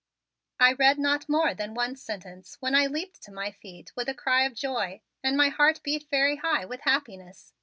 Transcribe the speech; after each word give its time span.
I 0.59 0.73
read 0.73 0.97
not 0.97 1.29
more 1.29 1.53
than 1.53 1.75
one 1.75 1.95
sentence 1.95 2.57
when 2.59 2.73
I 2.73 2.87
leaped 2.87 3.21
to 3.21 3.31
my 3.31 3.51
feet 3.51 3.95
with 3.95 4.09
a 4.09 4.15
cry 4.15 4.45
of 4.45 4.55
joy 4.55 5.01
and 5.23 5.37
my 5.37 5.49
heart 5.49 5.79
beat 5.83 6.09
very 6.09 6.37
high 6.37 6.65
with 6.65 6.81
happiness. 6.81 7.53